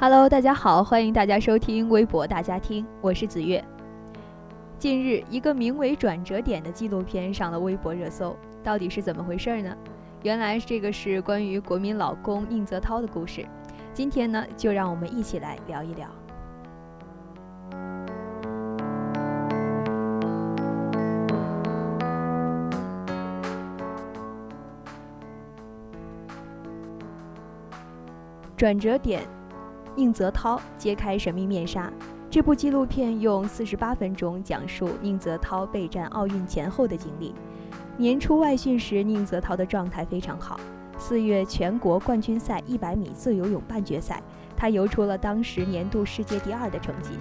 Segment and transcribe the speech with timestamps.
[0.00, 3.64] Hello，大家好，欢迎大家收听微博大家听，我是子月。
[4.78, 9.76] 近日，一个名为《转折点》的纪录片上了微博热搜，到底是怎么回事呢？
[10.22, 13.44] 原来这个是关于国民老公宁泽涛的故事。
[13.92, 16.08] 今天呢，就让我们一起来聊一聊。
[28.56, 29.20] 转折点。
[29.98, 31.92] 宁泽涛揭开神秘面纱。
[32.30, 37.34] 这部纪录片用四十八分钟讲述宁泽涛备战奥运前后的经历。
[37.96, 40.60] 年初外训时，宁泽涛的状态非常好。
[41.00, 44.22] 四月全国冠军赛一百米自由泳半决赛，
[44.56, 47.18] 他游出了当时年度世界第二的成绩。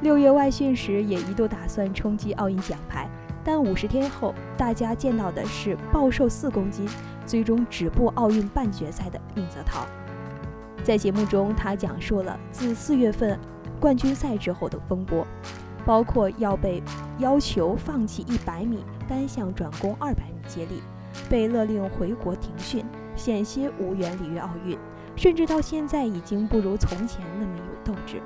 [0.00, 3.10] 六月外训时，也一度打算冲击奥运奖牌，
[3.42, 6.88] 但五十天后，大家见到的是暴瘦四公斤，
[7.26, 9.84] 最终止步奥运半决赛的宁泽涛。
[10.88, 13.38] 在节目中，他讲述了自四月份
[13.78, 15.26] 冠军赛之后的风波，
[15.84, 16.82] 包括要被
[17.18, 20.82] 要求放弃一百米单项转攻二百米接力，
[21.28, 22.82] 被勒令回国停训，
[23.14, 24.78] 险些无缘里约奥运，
[25.14, 28.22] 甚至到现在已经不如从前那么有斗志。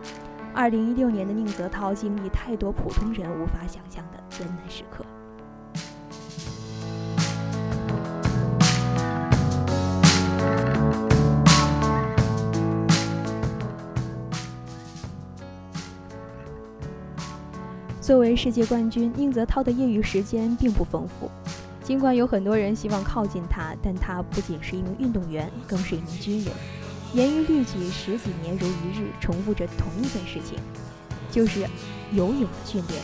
[0.54, 5.04] 二零一六年的宁泽涛经历太多普通人无法想象的艰难时刻。
[18.02, 21.30] 作为世界冠军，宁泽涛的业余时间并不丰富。
[21.84, 26.52] 尽管有很多人希望靠近他，但他不仅是一名运动员，更是一名军人。
[27.14, 30.58] 严于律己，十几年如一日，重复着同一件事情，
[31.30, 31.60] 就是
[32.10, 33.00] 游泳的训练。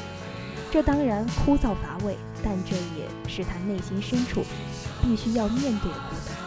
[0.69, 4.43] 这当然枯燥乏味，但这也是他内心深处
[5.01, 6.38] 必须要面对的孤独。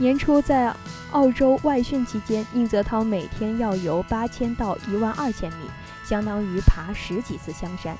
[0.00, 0.74] 年初在
[1.10, 5.66] 澳洲外训期间，宁泽涛每天要游八千到一万二千米，
[6.06, 7.94] 相当于爬十几次香山。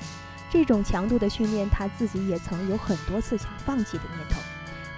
[0.49, 4.41] 这种强度的训练，他自己也曾有很多次想放弃的念头，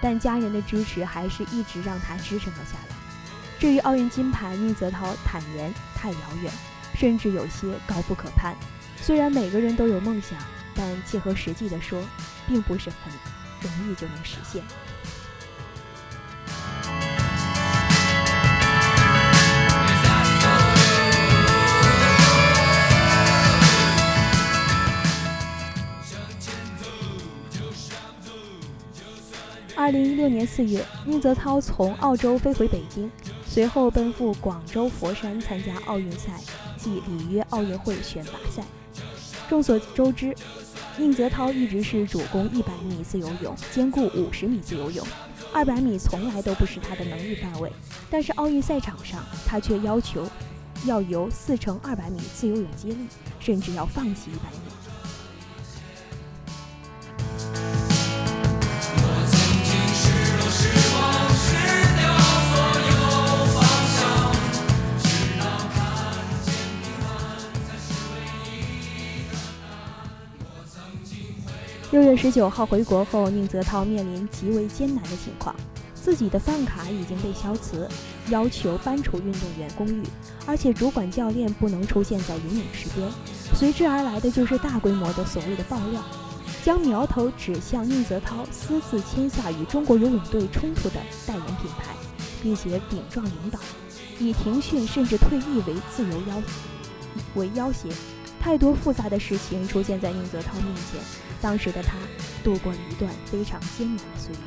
[0.00, 2.96] 但家人的支持还是一直让他支撑了下来。
[3.58, 6.50] 至于奥运金牌，宁泽涛坦言太遥远，
[6.94, 8.56] 甚至有些高不可攀。
[8.96, 10.38] 虽然每个人都有梦想，
[10.74, 12.02] 但切合实际的说，
[12.48, 13.12] 并不是很
[13.60, 14.62] 容易就能实现。
[29.84, 33.10] 二零一六年四月，宁泽涛从澳洲飞回北京，
[33.46, 36.40] 随后奔赴广州佛山参加奥运赛
[36.78, 38.62] 暨里约奥运会选拔赛。
[39.46, 40.34] 众所周知，
[40.96, 45.06] 宁泽涛一直是主攻一百米自由泳，兼顾五十米自由泳，
[45.52, 47.70] 二百米从来都不是他的能力范围。
[48.10, 50.26] 但是奥运赛场上，他却要求
[50.86, 53.06] 要游四乘二百米自由泳接力，
[53.38, 54.73] 甚至要放弃一百米。
[71.94, 75.54] 六月十九号回国后，宁泽涛面临极为艰难的情况，
[75.94, 77.88] 自己的饭卡已经被消磁，
[78.30, 80.02] 要求搬出运动员公寓，
[80.44, 83.08] 而且主管教练不能出现在游泳池边。
[83.54, 86.02] 随之而来的就是大规模的所谓的爆料，
[86.64, 91.94] 将苗头指向宁泽涛私自签下与中国游泳队冲突的代言品牌，
[92.42, 93.60] 并且顶撞领导，
[94.18, 96.42] 以停训甚至退役为自由要
[97.36, 97.88] 为要挟。
[98.44, 101.00] 太多复杂的事情出现在宁泽涛面前，
[101.40, 101.96] 当时的他
[102.44, 104.38] 度过了一段非常艰难的岁月。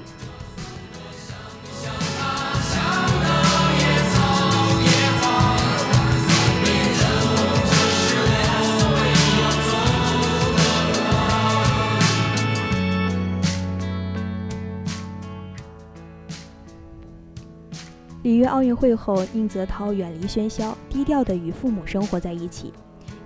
[18.22, 22.72] 里约奥运会后，宁泽涛远离喧嚣，低调的与父母生活在一起。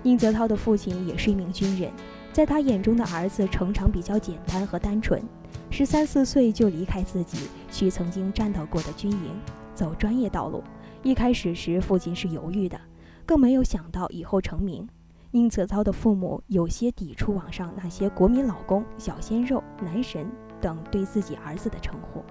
[0.02, 1.90] 宁泽涛的父亲也是一名军人，
[2.32, 5.22] 在他眼中的儿子成长比较简单和单纯，
[5.70, 9.30] 十三四岁就离开自己，去曾经战斗过的军营，
[9.74, 10.62] 走专业道路。
[11.04, 12.80] 一开始时，父亲是犹豫的，
[13.24, 14.88] 更没有想到以后成名。
[15.30, 22.22] 宁泽涛的父母有些抵触网上那些“国民老公”“小鲜肉”“男神”等对自己儿子的称呼，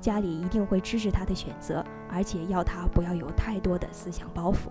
[0.00, 4.70] 家里一定会支持他的选择，而且要他不要有太多的思想包袱。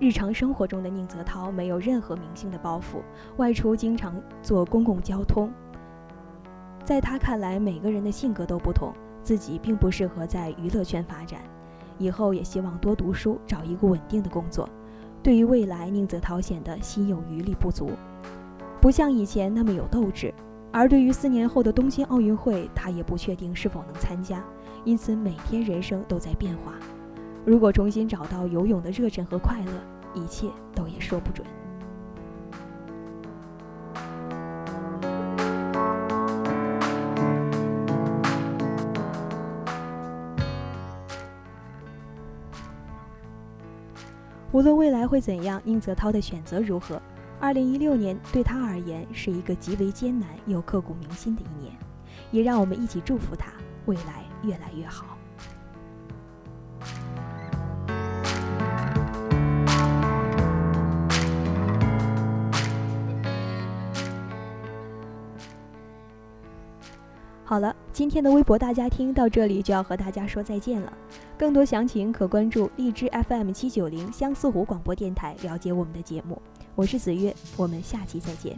[0.00, 3.02] 日常生活中的宁泽涛没有任何明星的包袱，
[3.36, 5.52] 外出经常坐公共交通。
[6.84, 8.92] 在他看来，每个人的性格都不同。
[9.24, 11.40] 自己并不适合在娱乐圈发展，
[11.98, 14.66] 以后也希望多读书，找一个稳定的工作。
[15.22, 17.90] 对于未来，宁泽涛显得心有余力不足，
[18.80, 20.32] 不像以前那么有斗志。
[20.72, 24.42] 而对于四年后的东京奥运会，他也不确定是否能参加，
[24.84, 26.72] 因此每天人生都在变化。
[27.48, 29.72] 如果重新找到游泳的热忱和快乐，
[30.12, 31.46] 一切都也说不准。
[44.52, 47.00] 无论未来会怎样，宁泽涛的选择如何，
[47.40, 51.72] 二零一六年对他而言是一个极为艰难又刻骨铭心的一年，
[52.30, 53.50] 也让我们一起祝福他
[53.86, 55.17] 未来越来越好。
[67.48, 70.92] 好了，今天的微博大家听到这里就要和大家说再见了。
[71.38, 76.42] 更多详情可关注荔枝 FM 七九零相思湖广播电台，了解我们的节目。
[76.74, 78.54] 我是子月，我们下期再见。